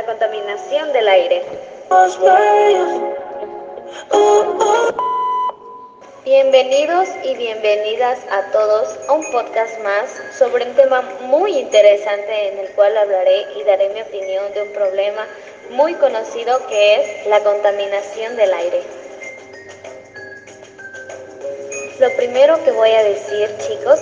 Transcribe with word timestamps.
la 0.00 0.06
contaminación 0.06 0.94
del 0.94 1.08
aire. 1.08 1.42
Bienvenidos 6.24 7.08
y 7.22 7.36
bienvenidas 7.36 8.18
a 8.30 8.50
todos 8.50 8.98
a 9.08 9.12
un 9.12 9.30
podcast 9.30 9.78
más 9.80 10.10
sobre 10.38 10.64
un 10.64 10.74
tema 10.74 11.02
muy 11.22 11.58
interesante 11.58 12.48
en 12.48 12.58
el 12.60 12.70
cual 12.70 12.96
hablaré 12.96 13.44
y 13.56 13.64
daré 13.64 13.90
mi 13.90 14.00
opinión 14.00 14.44
de 14.54 14.62
un 14.62 14.72
problema 14.72 15.26
muy 15.72 15.92
conocido 15.94 16.66
que 16.68 16.94
es 16.94 17.26
la 17.26 17.40
contaminación 17.40 18.36
del 18.36 18.54
aire. 18.54 18.82
Lo 21.98 22.16
primero 22.16 22.64
que 22.64 22.70
voy 22.72 22.90
a 22.92 23.04
decir 23.04 23.50
chicos 23.58 24.00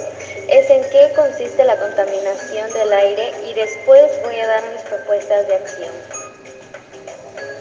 es 0.49 0.71
en 0.71 0.83
qué 0.91 1.13
consiste 1.15 1.63
la 1.65 1.77
contaminación 1.77 2.73
del 2.73 2.93
aire 2.93 3.33
y 3.47 3.55
después 3.55 4.05
voy 4.23 4.41
a 4.41 4.47
dar 4.47 4.63
mis 4.73 4.81
propuestas 4.83 5.47
de 5.47 5.55
acción. 5.55 5.93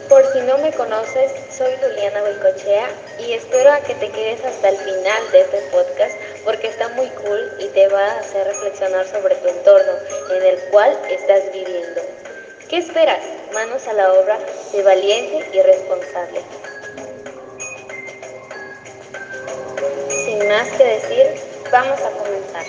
Por 0.08 0.24
si 0.32 0.40
no 0.40 0.56
me 0.56 0.72
conoces, 0.72 1.30
soy 1.54 1.70
Juliana 1.82 2.22
Belcochea 2.22 2.88
y 3.18 3.34
espero 3.34 3.70
a 3.70 3.80
que 3.80 3.94
te 3.94 4.10
quedes 4.10 4.42
hasta 4.42 4.70
el 4.70 4.78
final 4.78 5.30
de 5.32 5.40
este 5.42 5.58
podcast 5.70 6.16
porque 6.46 6.68
está 6.68 6.88
muy 6.90 7.08
cool 7.08 7.52
y 7.58 7.66
te 7.68 7.88
va 7.88 8.06
a 8.06 8.20
hacer 8.20 8.46
reflexionar 8.46 9.06
sobre 9.06 9.34
tu 9.34 9.48
entorno 9.48 9.92
en 10.30 10.42
el 10.44 10.58
cual 10.70 10.98
estás 11.10 11.52
viviendo. 11.52 12.00
¿Qué 12.70 12.78
esperas? 12.78 13.20
Manos 13.52 13.86
a 13.86 13.92
la 13.92 14.10
obra 14.14 14.38
de 14.72 14.82
valiente 14.82 15.46
y 15.52 15.60
responsable. 15.60 16.40
Sin 20.24 20.48
más 20.48 20.68
que 20.70 20.84
decir, 20.84 21.47
vamos 21.70 22.00
a 22.00 22.10
comenzar. 22.10 22.64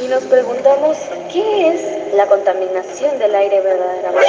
Y 0.00 0.08
nos 0.08 0.24
preguntamos, 0.24 0.98
¿qué 1.32 1.68
es 1.68 2.14
la 2.14 2.26
contaminación 2.26 3.18
del 3.18 3.34
aire 3.34 3.60
verdaderamente? 3.60 4.28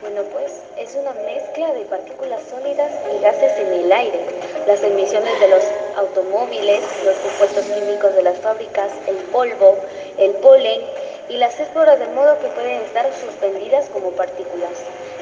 Bueno, 0.00 0.22
pues 0.32 0.62
es 0.76 0.94
una 0.94 1.12
mezcla 1.24 1.72
de 1.72 1.84
partículas 1.86 2.42
sólidas 2.48 2.90
y 3.14 3.22
gases 3.22 3.52
en 3.58 3.72
el 3.72 3.92
aire. 3.92 4.20
Las 4.66 4.82
emisiones 4.82 5.40
de 5.40 5.48
los 5.48 5.64
automóviles, 5.96 6.82
los 7.04 7.16
compuestos 7.16 7.64
químicos 7.66 8.14
de 8.14 8.22
las 8.22 8.38
fábricas, 8.38 8.92
el 9.06 9.16
polvo, 9.30 9.76
el 10.18 10.32
polen 10.36 10.82
y 11.28 11.36
las 11.36 11.58
esporas 11.60 11.98
de 11.98 12.08
modo 12.08 12.38
que 12.40 12.48
pueden 12.48 12.82
estar 12.82 13.10
suspendidas 13.14 13.88
como 13.90 14.10
partículas. 14.12 14.70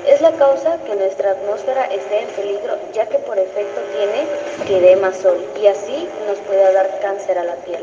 Es 0.06 0.20
la 0.20 0.32
causa 0.32 0.78
que 0.86 0.94
nuestra 0.94 1.32
atmósfera 1.32 1.84
esté 1.86 2.20
en 2.20 2.28
peligro 2.28 2.76
ya 2.92 3.06
que 3.06 3.18
por 3.18 3.38
efecto 3.38 3.80
tiene 3.92 4.26
que 4.66 4.78
sol 5.14 5.44
y 5.60 5.66
así 5.66 6.08
nos 6.26 6.38
puede 6.40 6.72
dar 6.72 7.00
cáncer 7.00 7.38
a 7.38 7.44
la 7.44 7.54
piel. 7.56 7.82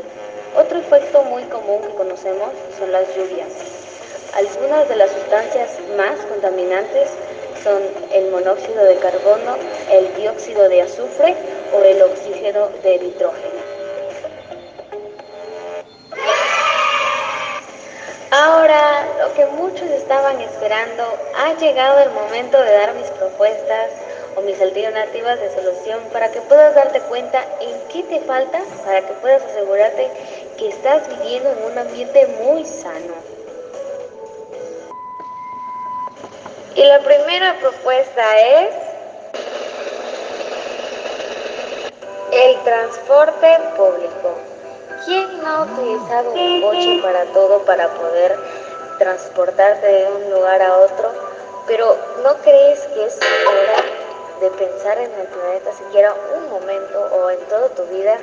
Otro 0.56 0.78
efecto 0.78 1.22
muy 1.22 1.42
común 1.44 1.82
que 1.82 1.94
conocemos 1.94 2.50
son 2.78 2.92
las 2.92 3.06
lluvias. 3.14 3.48
Algunas 4.34 4.88
de 4.88 4.96
las 4.96 5.10
sustancias 5.10 5.78
más 5.96 6.18
contaminantes 6.26 7.10
son 7.62 7.82
el 8.12 8.30
monóxido 8.30 8.84
de 8.84 8.96
carbono, 8.96 9.56
el 9.90 10.14
dióxido 10.16 10.68
de 10.68 10.82
azufre 10.82 11.34
o 11.74 11.82
el 11.82 12.00
oxígeno 12.02 12.68
de 12.82 12.98
nitrógeno. 12.98 13.55
Ahora, 18.66 19.06
lo 19.20 19.32
que 19.34 19.46
muchos 19.46 19.88
estaban 19.90 20.40
esperando, 20.40 21.04
ha 21.36 21.52
llegado 21.52 22.00
el 22.00 22.10
momento 22.10 22.60
de 22.60 22.72
dar 22.72 22.94
mis 22.94 23.06
propuestas 23.10 23.92
o 24.34 24.40
mis 24.40 24.60
alternativas 24.60 25.38
de 25.38 25.54
solución 25.54 26.00
para 26.12 26.32
que 26.32 26.40
puedas 26.40 26.74
darte 26.74 26.98
cuenta 27.02 27.44
en 27.60 27.80
qué 27.92 28.02
te 28.02 28.20
falta 28.22 28.58
para 28.84 29.02
que 29.02 29.12
puedas 29.22 29.44
asegurarte 29.44 30.10
que 30.58 30.70
estás 30.70 31.08
viviendo 31.08 31.48
en 31.48 31.70
un 31.70 31.78
ambiente 31.78 32.26
muy 32.42 32.64
sano. 32.64 33.14
Y 36.74 36.82
la 36.82 36.98
primera 36.98 37.60
propuesta 37.60 38.40
es 38.40 38.74
el 42.32 42.64
transporte 42.64 43.58
público. 43.76 44.55
¿Quién 45.06 45.40
no 45.40 45.48
ha 45.48 45.62
utilizado 45.62 46.32
un 46.32 46.62
coche 46.62 47.00
para 47.00 47.24
todo 47.26 47.60
para 47.60 47.88
poder 47.90 48.36
transportarte 48.98 49.86
de 49.86 50.10
un 50.10 50.32
lugar 50.32 50.60
a 50.60 50.78
otro? 50.78 51.12
Pero 51.68 51.96
¿no 52.24 52.34
crees 52.38 52.80
que 52.88 53.06
es 53.06 53.16
hora 53.46 53.84
de 54.40 54.50
pensar 54.50 54.98
en 54.98 55.12
el 55.12 55.28
planeta 55.28 55.72
siquiera 55.74 56.12
un 56.36 56.50
momento 56.50 56.98
o 57.12 57.30
en 57.30 57.38
toda 57.46 57.68
tu 57.68 57.84
vida 57.84 58.16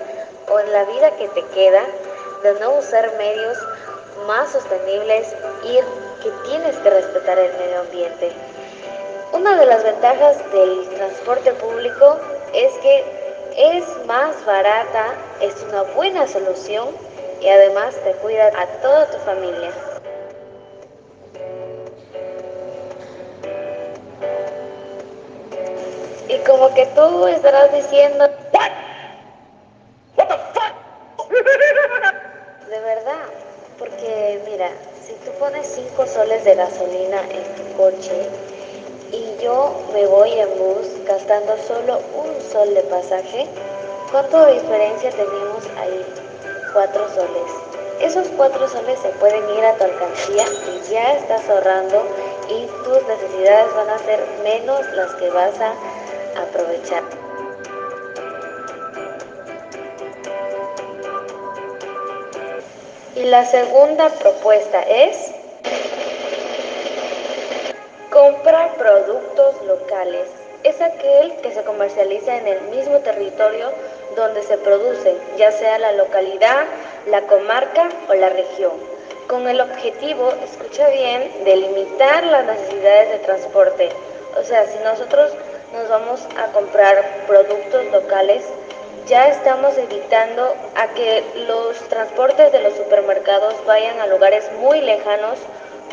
o 0.52 0.60
en 0.60 0.74
la 0.74 0.84
vida 0.84 1.12
que 1.12 1.30
te 1.30 1.46
queda 1.54 1.84
de 2.44 2.54
no 2.60 2.72
usar 2.72 3.14
medios 3.18 3.58
más 4.28 4.52
sostenibles 4.52 5.34
y 5.64 5.76
que 6.22 6.32
tienes 6.50 6.76
que 6.80 6.90
respetar 6.90 7.40
el 7.40 7.54
medio 7.60 7.80
ambiente. 7.80 8.34
Una 9.32 9.56
de 9.56 9.68
las 9.68 9.86
ventajas 9.86 10.38
del 10.52 10.90
transporte 10.90 11.54
público 11.54 12.20
es 12.54 12.74
que 12.80 13.23
es 13.58 13.84
más 14.06 14.46
barata, 14.46 15.14
es 15.42 15.56
una 15.64 15.84
buena 15.94 16.28
solución 16.28 16.90
y 17.42 17.48
además 17.48 17.96
te 18.04 18.12
cuida 18.14 18.48
a 18.48 18.66
toda 18.82 19.10
tu 19.12 19.18
familia. 19.20 19.72
Y 26.30 26.38
como 26.46 26.74
que 26.74 26.86
tú 26.88 27.28
estarás 27.28 27.72
diciendo... 27.74 28.28
De 32.70 32.80
verdad, 32.80 33.26
porque 33.78 34.42
mira, 34.50 34.70
si 35.06 35.14
tú 35.26 35.32
pones 35.38 35.68
5 35.68 36.08
soles 36.08 36.44
de 36.44 36.56
gasolina 36.56 37.22
en 37.30 37.44
tu 37.56 37.78
coche 37.78 38.30
y 39.14 39.44
yo 39.44 39.72
me 39.94 40.08
voy 40.08 40.32
en 40.34 40.50
bus 40.58 40.88
gastando 41.06 41.56
solo 41.68 42.00
un 42.16 42.52
sol 42.52 42.74
de 42.74 42.82
pasaje, 42.82 43.48
¿cuánto 44.12 44.48
diferencia 44.48 45.12
tenemos 45.12 45.64
ahí? 45.80 46.06
4 46.74 47.10
soles. 47.14 47.52
Esos 48.02 48.28
4 48.36 48.68
soles 48.68 49.00
se 49.00 49.10
pueden 49.10 49.48
ir 49.56 49.64
a 49.64 49.76
tu 49.76 49.84
alcancía 49.84 50.44
y 50.68 50.92
ya 50.92 51.14
estás 51.14 51.48
ahorrando 51.48 52.04
y 52.50 52.66
tus 52.84 53.08
necesidades 53.08 53.76
van 53.76 53.90
a 53.90 54.00
ser 54.00 54.20
menos 54.44 54.82
las 54.94 55.14
que 55.16 55.30
vas 55.30 55.54
a 55.62 55.74
aprovechar. 56.42 57.04
Y 63.16 63.26
la 63.26 63.46
segunda 63.46 64.10
propuesta 64.10 64.82
es 64.82 65.23
comprar 68.24 68.76
productos 68.76 69.62
locales. 69.64 70.30
Es 70.64 70.80
aquel 70.80 71.36
que 71.42 71.52
se 71.52 71.62
comercializa 71.64 72.38
en 72.38 72.48
el 72.48 72.62
mismo 72.74 73.00
territorio 73.00 73.70
donde 74.16 74.42
se 74.44 74.58
produce, 74.60 75.18
ya 75.36 75.52
sea 75.52 75.78
la 75.78 75.92
localidad, 75.92 76.64
la 77.08 77.24
comarca 77.24 77.90
o 78.08 78.14
la 78.14 78.30
región, 78.30 78.72
con 79.28 79.46
el 79.50 79.60
objetivo, 79.60 80.32
escucha 80.42 80.88
bien, 80.88 81.44
de 81.44 81.58
limitar 81.58 82.24
las 82.24 82.46
necesidades 82.46 83.10
de 83.10 83.18
transporte. 83.26 83.90
O 84.40 84.44
sea, 84.46 84.68
si 84.68 84.80
nosotros 84.86 85.34
nos 85.74 85.90
vamos 85.90 86.26
a 86.38 86.46
comprar 86.54 87.04
productos 87.28 87.84
locales, 87.92 88.46
ya 89.06 89.28
estamos 89.28 89.78
evitando 89.78 90.56
a 90.78 90.88
que 90.94 91.26
los 91.46 91.78
transportes 91.90 92.54
de 92.54 92.62
los 92.62 92.74
supermercados 92.76 93.54
vayan 93.66 94.00
a 94.00 94.08
lugares 94.08 94.50
muy 94.62 94.80
lejanos 94.80 95.40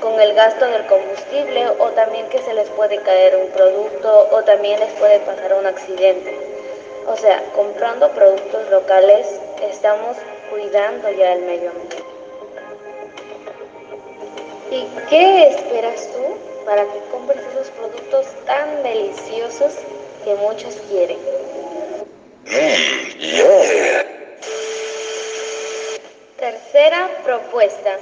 con 0.01 0.19
el 0.21 0.35
gasto 0.35 0.65
del 0.67 0.87
combustible 0.87 1.69
o 1.79 1.91
también 1.91 2.29
que 2.29 2.39
se 2.39 2.55
les 2.55 2.69
puede 2.71 3.01
caer 3.03 3.37
un 3.37 3.51
producto 3.51 4.29
o 4.33 4.43
también 4.43 4.81
les 4.81 4.93
puede 4.95 5.21
pasar 5.21 5.55
un 5.55 5.67
accidente. 5.67 6.37
O 7.07 7.17
sea, 7.17 7.43
comprando 7.55 8.11
productos 8.11 8.71
locales 8.71 9.27
estamos 9.63 10.17
cuidando 10.51 11.11
ya 11.13 11.33
el 11.33 11.43
medio 11.43 11.71
ambiente. 11.71 11.97
¿Y 14.71 14.87
qué 15.09 15.49
esperas 15.49 16.09
tú 16.13 16.37
para 16.65 16.85
que 16.85 16.99
compres 17.11 17.41
esos 17.53 17.69
productos 17.71 18.27
tan 18.47 18.83
deliciosos 18.83 19.75
que 20.25 20.35
muchos 20.37 20.77
quieren? 20.89 21.19
Tercera 26.39 27.11
propuesta. 27.25 27.99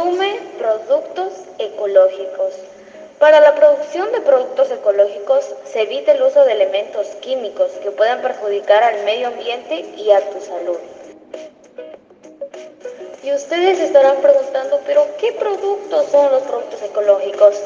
Consume 0.00 0.40
productos 0.56 1.32
ecológicos. 1.58 2.54
Para 3.18 3.38
la 3.40 3.54
producción 3.54 4.10
de 4.12 4.22
productos 4.22 4.70
ecológicos 4.70 5.44
se 5.70 5.82
evita 5.82 6.12
el 6.12 6.22
uso 6.22 6.42
de 6.46 6.52
elementos 6.52 7.06
químicos 7.20 7.70
que 7.82 7.90
puedan 7.90 8.22
perjudicar 8.22 8.82
al 8.82 9.04
medio 9.04 9.26
ambiente 9.26 9.80
y 9.98 10.10
a 10.10 10.20
tu 10.30 10.40
salud. 10.40 10.78
Y 13.22 13.34
ustedes 13.34 13.78
estarán 13.78 14.16
preguntando, 14.22 14.80
pero 14.86 15.06
¿qué 15.18 15.34
productos 15.34 16.06
son 16.06 16.32
los 16.32 16.44
productos 16.44 16.80
ecológicos? 16.82 17.60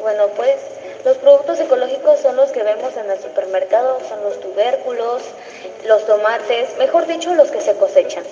Bueno, 0.00 0.26
pues 0.34 0.56
Los 1.04 1.18
productos 1.18 1.60
ecológicos 1.60 2.18
son 2.18 2.34
los 2.34 2.50
que 2.50 2.64
vemos 2.64 2.96
en 2.96 3.08
el 3.08 3.20
supermercado, 3.20 4.00
son 4.08 4.24
los 4.24 4.40
tubérculos, 4.40 5.22
los 5.86 6.04
tomates, 6.04 6.76
mejor 6.78 7.06
dicho, 7.06 7.32
los 7.36 7.52
que 7.52 7.60
se 7.60 7.76
cosechan. 7.76 8.24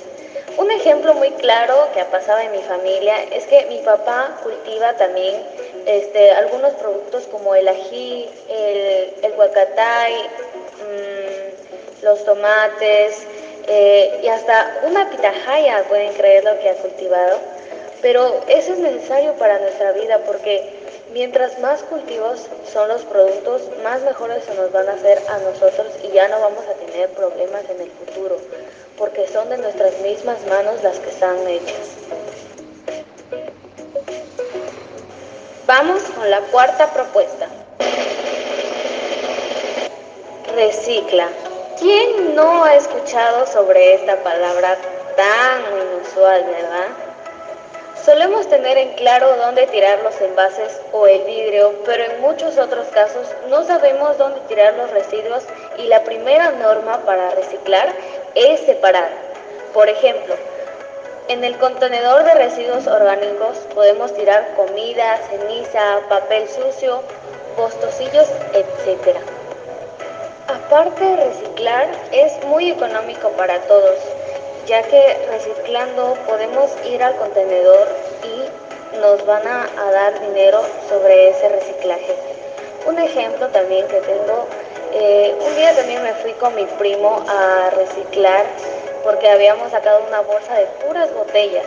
Un 0.56 0.70
ejemplo 0.70 1.14
muy 1.14 1.30
claro 1.32 1.88
que 1.92 2.00
ha 2.00 2.10
pasado 2.10 2.38
en 2.38 2.52
mi 2.52 2.62
familia 2.62 3.16
es 3.32 3.44
que 3.46 3.66
mi 3.66 3.78
papá 3.78 4.38
cultiva 4.42 4.92
también 4.94 5.42
este, 5.86 6.30
algunos 6.30 6.72
productos 6.74 7.24
como 7.24 7.54
el 7.54 7.66
ají, 7.66 8.28
el, 8.48 9.14
el 9.22 9.32
mmm, 9.32 9.44
los 12.04 12.24
tomates 12.24 13.26
eh, 13.66 14.20
y 14.22 14.28
hasta 14.28 14.80
una 14.84 15.10
pitahaya, 15.10 15.82
pueden 15.88 16.12
creer 16.12 16.44
lo 16.44 16.58
que 16.60 16.70
ha 16.70 16.74
cultivado. 16.74 17.38
Pero 18.00 18.42
eso 18.48 18.74
es 18.74 18.78
necesario 18.78 19.32
para 19.34 19.58
nuestra 19.58 19.92
vida 19.92 20.20
porque 20.26 20.73
mientras 21.14 21.60
más 21.60 21.82
cultivos 21.84 22.46
son 22.70 22.88
los 22.88 23.02
productos, 23.02 23.62
más 23.84 24.02
mejores 24.02 24.44
se 24.44 24.54
nos 24.54 24.72
van 24.72 24.88
a 24.88 24.94
hacer 24.94 25.22
a 25.28 25.38
nosotros 25.38 25.86
y 26.02 26.08
ya 26.08 26.26
no 26.28 26.40
vamos 26.40 26.64
a 26.66 26.74
tener 26.74 27.08
problemas 27.10 27.62
en 27.70 27.80
el 27.80 27.90
futuro 27.90 28.36
porque 28.98 29.26
son 29.28 29.48
de 29.48 29.58
nuestras 29.58 29.98
mismas 30.00 30.44
manos 30.46 30.82
las 30.82 30.98
que 30.98 31.10
están 31.10 31.36
hechas. 31.48 31.88
Vamos 35.66 36.02
con 36.02 36.28
la 36.30 36.40
cuarta 36.40 36.92
propuesta. 36.92 37.46
Recicla. 40.54 41.28
¿Quién 41.78 42.34
no 42.34 42.64
ha 42.64 42.74
escuchado 42.74 43.46
sobre 43.46 43.94
esta 43.94 44.16
palabra 44.22 44.76
tan 45.16 45.62
inusual, 45.62 46.44
verdad? 46.44 47.03
Solemos 48.04 48.46
tener 48.48 48.76
en 48.76 48.92
claro 48.96 49.34
dónde 49.38 49.66
tirar 49.68 50.02
los 50.02 50.20
envases 50.20 50.78
o 50.92 51.06
el 51.06 51.22
vidrio, 51.22 51.72
pero 51.86 52.04
en 52.04 52.20
muchos 52.20 52.58
otros 52.58 52.86
casos 52.88 53.26
no 53.48 53.64
sabemos 53.64 54.18
dónde 54.18 54.40
tirar 54.40 54.74
los 54.74 54.90
residuos 54.90 55.44
y 55.78 55.84
la 55.84 56.04
primera 56.04 56.50
norma 56.50 56.98
para 57.06 57.30
reciclar 57.30 57.88
es 58.34 58.60
separar. 58.60 59.08
Por 59.72 59.88
ejemplo, 59.88 60.34
en 61.28 61.44
el 61.44 61.56
contenedor 61.56 62.24
de 62.24 62.34
residuos 62.34 62.86
orgánicos 62.86 63.56
podemos 63.74 64.12
tirar 64.12 64.52
comida, 64.54 65.16
ceniza, 65.30 66.00
papel 66.10 66.46
sucio, 66.46 67.00
bostocillos, 67.56 68.28
etc. 68.52 69.16
Aparte 70.48 71.02
de 71.02 71.16
reciclar, 71.16 71.88
es 72.12 72.44
muy 72.44 72.70
económico 72.70 73.30
para 73.30 73.60
todos 73.60 73.98
ya 74.66 74.82
que 74.82 75.26
reciclando 75.30 76.14
podemos 76.26 76.70
ir 76.84 77.02
al 77.02 77.16
contenedor 77.16 77.88
y 78.22 78.98
nos 78.98 79.24
van 79.26 79.46
a, 79.46 79.90
dar 79.90 80.20
dinero 80.20 80.62
sobre 80.88 81.30
ese 81.30 81.48
reciclaje. 81.48 82.14
Un 82.86 82.98
ejemplo 82.98 83.48
también 83.48 83.86
que 83.88 84.00
tengo, 84.00 84.46
eh, 84.92 85.34
un 85.40 85.56
día 85.56 85.74
también 85.74 86.02
me 86.02 86.14
fui 86.14 86.32
con 86.32 86.54
mi 86.54 86.64
primo 86.78 87.22
a 87.28 87.70
reciclar 87.70 88.46
porque 89.02 89.28
habíamos 89.28 89.70
sacado 89.70 90.02
una 90.08 90.20
bolsa 90.20 90.54
de 90.54 90.66
puras 90.84 91.12
botellas. 91.14 91.66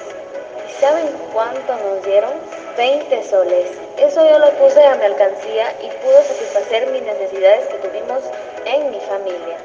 ¿Y 0.67 0.81
saben 0.81 1.07
cuánto 1.33 1.75
nos 1.75 2.03
dieron? 2.03 2.31
20 2.77 3.23
soles. 3.23 3.71
Eso 3.97 4.27
yo 4.27 4.38
lo 4.39 4.51
puse 4.51 4.83
a 4.83 4.95
mi 4.95 5.05
alcancía 5.05 5.73
y 5.81 5.89
pudo 6.03 6.21
satisfacer 6.23 6.88
mis 6.91 7.01
necesidades 7.01 7.65
que 7.67 7.77
tuvimos 7.77 8.23
en 8.65 8.91
mi 8.91 8.99
familia. 9.01 9.57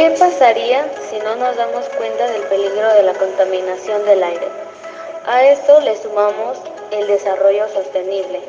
¿Qué 0.00 0.10
pasaría 0.12 0.90
si 1.10 1.18
no 1.18 1.36
nos 1.36 1.56
damos 1.58 1.86
cuenta 1.90 2.26
del 2.26 2.40
peligro 2.44 2.90
de 2.94 3.02
la 3.02 3.12
contaminación 3.12 4.02
del 4.06 4.22
aire? 4.22 4.48
A 5.26 5.44
esto 5.44 5.78
le 5.80 5.94
sumamos 5.94 6.56
el 6.90 7.06
desarrollo 7.06 7.68
sostenible. 7.68 8.40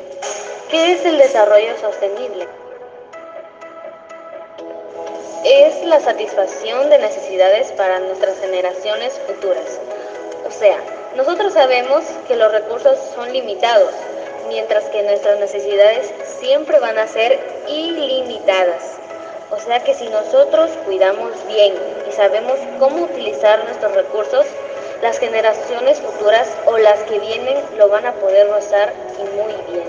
¿Qué 0.70 0.92
es 0.92 1.04
el 1.04 1.18
desarrollo 1.18 1.76
sostenible? 1.76 2.48
Es 5.44 5.84
la 5.84 6.00
satisfacción 6.00 6.88
de 6.88 6.96
necesidades 6.96 7.70
para 7.72 7.98
nuestras 7.98 8.40
generaciones 8.40 9.20
futuras. 9.26 9.78
O 10.46 10.50
sea, 10.50 10.78
nosotros 11.16 11.52
sabemos 11.52 12.02
que 12.28 12.36
los 12.36 12.50
recursos 12.50 12.98
son 13.14 13.30
limitados, 13.30 13.92
mientras 14.48 14.84
que 14.84 15.02
nuestras 15.02 15.38
necesidades 15.38 16.14
siempre 16.40 16.78
van 16.78 16.96
a 16.96 17.06
ser 17.06 17.38
ilimitadas. 17.68 18.91
O 19.52 19.58
sea 19.58 19.84
que 19.84 19.92
si 19.92 20.08
nosotros 20.08 20.70
cuidamos 20.86 21.30
bien 21.46 21.74
y 22.08 22.12
sabemos 22.12 22.58
cómo 22.78 23.04
utilizar 23.04 23.62
nuestros 23.64 23.94
recursos, 23.94 24.46
las 25.02 25.18
generaciones 25.18 26.00
futuras 26.00 26.48
o 26.64 26.78
las 26.78 26.98
que 27.00 27.18
vienen 27.18 27.58
lo 27.76 27.90
van 27.90 28.06
a 28.06 28.14
poder 28.14 28.48
gozar 28.48 28.94
y 29.18 29.22
muy 29.36 29.52
bien. 29.70 29.88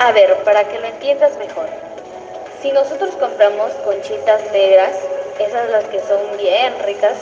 A 0.00 0.10
ver, 0.10 0.34
para 0.44 0.64
que 0.64 0.80
lo 0.80 0.86
entiendas 0.86 1.38
mejor. 1.38 1.68
Si 2.60 2.72
nosotros 2.72 3.14
compramos 3.20 3.70
conchitas 3.84 4.50
negras, 4.50 4.96
esas 5.38 5.70
las 5.70 5.84
que 5.84 6.00
son 6.00 6.36
bien 6.38 6.74
ricas, 6.84 7.18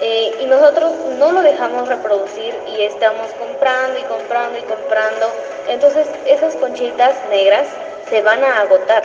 eh, 0.00 0.32
y 0.40 0.46
nosotros 0.46 0.92
no 1.18 1.32
lo 1.32 1.42
dejamos 1.42 1.88
reproducir 1.88 2.54
y 2.76 2.82
estamos 2.82 3.30
comprando 3.38 3.98
y 3.98 4.02
comprando 4.02 4.58
y 4.58 4.62
comprando, 4.62 5.32
entonces 5.68 6.08
esas 6.26 6.56
conchitas 6.56 7.14
negras 7.30 7.68
se 8.08 8.22
van 8.22 8.42
a 8.42 8.60
agotar. 8.60 9.04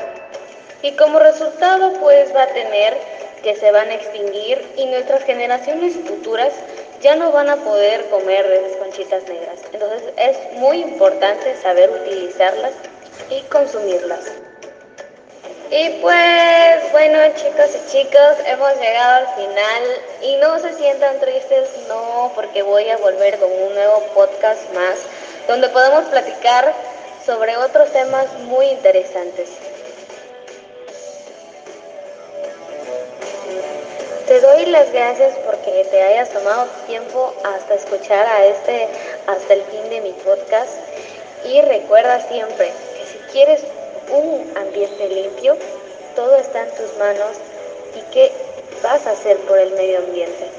Y 0.82 0.94
como 0.94 1.20
resultado 1.20 1.94
pues 2.00 2.34
va 2.36 2.44
a 2.44 2.48
tener 2.48 2.98
que 3.44 3.56
se 3.56 3.72
van 3.72 3.90
a 3.90 3.96
extinguir 3.96 4.74
y 4.78 4.86
nuestras 4.88 5.24
generaciones 5.24 5.96
futuras 6.08 6.54
ya 7.02 7.16
no 7.16 7.32
van 7.32 7.50
a 7.50 7.58
poder 7.58 8.10
comer 8.10 8.48
de 8.48 8.58
esas 8.58 8.78
conchitas 8.78 9.24
negras. 9.30 9.60
Entonces 9.72 10.04
es 10.18 10.38
muy 10.54 10.82
importante 10.82 11.56
saber 11.56 11.90
utilizarlas 11.90 12.74
y 13.30 13.42
consumirlas. 13.44 14.39
Y 15.71 15.89
pues 16.01 16.92
bueno 16.92 17.19
chicos 17.36 17.69
y 17.75 17.92
chicos, 17.92 18.38
hemos 18.45 18.75
llegado 18.80 19.27
al 19.27 19.36
final 19.36 19.83
y 20.24 20.36
no 20.38 20.57
se 20.57 20.74
sientan 20.74 21.19
tristes, 21.19 21.69
no, 21.88 22.31
porque 22.33 22.63
voy 22.63 22.89
a 22.89 22.98
volver 22.98 23.38
con 23.38 23.51
un 23.51 23.75
nuevo 23.75 24.01
podcast 24.16 24.62
más 24.74 24.98
donde 25.48 25.69
podemos 25.69 26.06
platicar 26.06 26.74
sobre 27.24 27.56
otros 27.57 27.92
temas 27.92 28.33
muy 28.45 28.66
interesantes. 28.66 29.50
Te 34.25 34.42
doy 34.42 34.66
las 34.66 34.92
gracias 34.92 35.36
porque 35.45 35.86
te 35.92 36.01
hayas 36.01 36.30
tomado 36.30 36.66
tiempo 36.88 37.31
hasta 37.44 37.75
escuchar 37.75 38.25
a 38.25 38.45
este 38.48 38.88
hasta 39.27 39.54
el 39.54 39.62
fin 39.66 39.88
de 39.92 40.01
mi 40.01 40.13
podcast 40.13 40.74
y 41.45 41.61
recuerda 41.61 42.19
siempre 42.28 42.71
que 42.95 43.06
si 43.06 43.18
quieres 43.31 43.61
un 44.11 44.57
ambiente 44.57 45.09
limpio, 45.09 45.57
todo 46.16 46.35
está 46.35 46.63
en 46.63 46.75
tus 46.75 46.97
manos 46.97 47.37
y 47.95 48.01
qué 48.13 48.31
vas 48.83 49.06
a 49.07 49.11
hacer 49.11 49.37
por 49.39 49.57
el 49.57 49.71
medio 49.73 49.99
ambiente. 49.99 50.58